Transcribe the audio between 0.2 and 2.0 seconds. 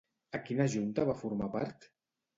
A quina junta va formar part?